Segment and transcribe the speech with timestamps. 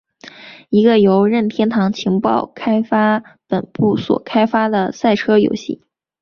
[0.23, 0.29] 是
[0.71, 5.79] 一个由任天堂情报开发本部所开发的赛车游戏。